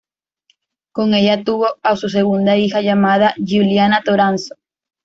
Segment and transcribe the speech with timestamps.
[0.93, 4.55] Con ella tuvo a su segunda hija llamada Giuliana Toranzo.